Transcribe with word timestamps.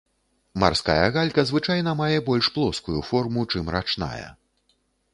Марская 0.63 1.05
галька 1.17 1.41
звычайна 1.51 1.95
мае 2.01 2.17
больш 2.31 2.51
плоскую 2.57 2.99
форму, 3.13 3.47
чым 3.55 3.73
рачная. 3.77 4.27